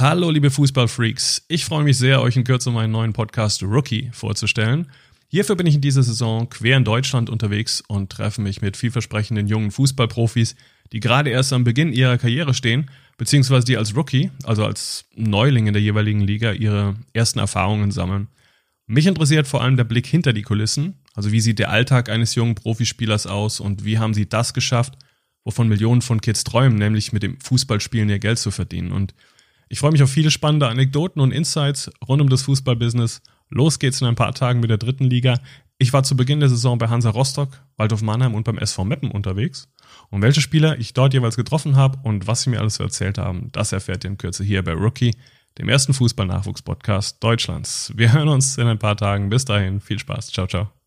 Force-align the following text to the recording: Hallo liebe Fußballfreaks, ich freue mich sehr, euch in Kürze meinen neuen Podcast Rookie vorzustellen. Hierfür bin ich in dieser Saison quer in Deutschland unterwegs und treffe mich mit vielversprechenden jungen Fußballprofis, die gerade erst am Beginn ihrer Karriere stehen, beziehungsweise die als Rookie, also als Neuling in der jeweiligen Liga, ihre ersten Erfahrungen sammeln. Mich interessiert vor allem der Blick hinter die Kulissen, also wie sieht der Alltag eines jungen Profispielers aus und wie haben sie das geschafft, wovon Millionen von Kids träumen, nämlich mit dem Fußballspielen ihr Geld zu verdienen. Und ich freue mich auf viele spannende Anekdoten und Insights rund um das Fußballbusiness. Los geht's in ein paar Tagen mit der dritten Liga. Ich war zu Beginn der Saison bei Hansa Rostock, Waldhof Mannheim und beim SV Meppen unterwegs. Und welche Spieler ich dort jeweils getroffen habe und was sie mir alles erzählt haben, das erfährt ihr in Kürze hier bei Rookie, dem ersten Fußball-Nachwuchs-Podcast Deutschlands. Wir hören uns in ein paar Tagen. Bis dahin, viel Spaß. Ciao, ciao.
Hallo 0.00 0.30
liebe 0.30 0.52
Fußballfreaks, 0.52 1.46
ich 1.48 1.64
freue 1.64 1.82
mich 1.82 1.98
sehr, 1.98 2.22
euch 2.22 2.36
in 2.36 2.44
Kürze 2.44 2.70
meinen 2.70 2.92
neuen 2.92 3.12
Podcast 3.12 3.64
Rookie 3.64 4.10
vorzustellen. 4.12 4.92
Hierfür 5.26 5.56
bin 5.56 5.66
ich 5.66 5.74
in 5.74 5.80
dieser 5.80 6.04
Saison 6.04 6.48
quer 6.48 6.76
in 6.76 6.84
Deutschland 6.84 7.28
unterwegs 7.28 7.82
und 7.88 8.12
treffe 8.12 8.40
mich 8.40 8.62
mit 8.62 8.76
vielversprechenden 8.76 9.48
jungen 9.48 9.72
Fußballprofis, 9.72 10.54
die 10.92 11.00
gerade 11.00 11.30
erst 11.30 11.52
am 11.52 11.64
Beginn 11.64 11.92
ihrer 11.92 12.16
Karriere 12.16 12.54
stehen, 12.54 12.88
beziehungsweise 13.16 13.66
die 13.66 13.76
als 13.76 13.96
Rookie, 13.96 14.30
also 14.44 14.64
als 14.64 15.06
Neuling 15.16 15.66
in 15.66 15.72
der 15.72 15.82
jeweiligen 15.82 16.20
Liga, 16.20 16.52
ihre 16.52 16.94
ersten 17.12 17.40
Erfahrungen 17.40 17.90
sammeln. 17.90 18.28
Mich 18.86 19.08
interessiert 19.08 19.48
vor 19.48 19.62
allem 19.64 19.76
der 19.76 19.82
Blick 19.82 20.06
hinter 20.06 20.32
die 20.32 20.42
Kulissen, 20.42 20.94
also 21.14 21.32
wie 21.32 21.40
sieht 21.40 21.58
der 21.58 21.70
Alltag 21.70 22.08
eines 22.08 22.36
jungen 22.36 22.54
Profispielers 22.54 23.26
aus 23.26 23.58
und 23.58 23.84
wie 23.84 23.98
haben 23.98 24.14
sie 24.14 24.28
das 24.28 24.54
geschafft, 24.54 24.96
wovon 25.42 25.66
Millionen 25.66 26.02
von 26.02 26.20
Kids 26.20 26.44
träumen, 26.44 26.78
nämlich 26.78 27.12
mit 27.12 27.24
dem 27.24 27.40
Fußballspielen 27.40 28.08
ihr 28.08 28.20
Geld 28.20 28.38
zu 28.38 28.52
verdienen. 28.52 28.92
Und 28.92 29.12
ich 29.68 29.78
freue 29.78 29.92
mich 29.92 30.02
auf 30.02 30.10
viele 30.10 30.30
spannende 30.30 30.68
Anekdoten 30.68 31.20
und 31.20 31.32
Insights 31.32 31.90
rund 32.06 32.22
um 32.22 32.28
das 32.28 32.42
Fußballbusiness. 32.42 33.22
Los 33.50 33.78
geht's 33.78 34.00
in 34.00 34.06
ein 34.06 34.14
paar 34.14 34.34
Tagen 34.34 34.60
mit 34.60 34.70
der 34.70 34.78
dritten 34.78 35.04
Liga. 35.04 35.40
Ich 35.78 35.92
war 35.92 36.02
zu 36.02 36.16
Beginn 36.16 36.40
der 36.40 36.48
Saison 36.48 36.76
bei 36.78 36.88
Hansa 36.88 37.10
Rostock, 37.10 37.50
Waldhof 37.76 38.02
Mannheim 38.02 38.34
und 38.34 38.44
beim 38.44 38.58
SV 38.58 38.84
Meppen 38.84 39.10
unterwegs. 39.10 39.68
Und 40.10 40.22
welche 40.22 40.40
Spieler 40.40 40.78
ich 40.78 40.92
dort 40.92 41.14
jeweils 41.14 41.36
getroffen 41.36 41.76
habe 41.76 41.98
und 42.02 42.26
was 42.26 42.42
sie 42.42 42.50
mir 42.50 42.60
alles 42.60 42.80
erzählt 42.80 43.18
haben, 43.18 43.50
das 43.52 43.72
erfährt 43.72 44.04
ihr 44.04 44.10
in 44.10 44.18
Kürze 44.18 44.42
hier 44.42 44.62
bei 44.64 44.72
Rookie, 44.72 45.14
dem 45.58 45.68
ersten 45.68 45.94
Fußball-Nachwuchs-Podcast 45.94 47.22
Deutschlands. 47.22 47.92
Wir 47.94 48.12
hören 48.12 48.28
uns 48.28 48.58
in 48.58 48.66
ein 48.66 48.78
paar 48.78 48.96
Tagen. 48.96 49.28
Bis 49.28 49.44
dahin, 49.44 49.80
viel 49.80 49.98
Spaß. 49.98 50.28
Ciao, 50.28 50.46
ciao. 50.46 50.77